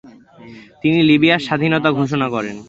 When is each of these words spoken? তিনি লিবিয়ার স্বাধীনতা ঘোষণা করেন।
তিনি 0.81 0.99
লিবিয়ার 1.09 1.45
স্বাধীনতা 1.47 1.89
ঘোষণা 1.99 2.27
করেন। 2.35 2.55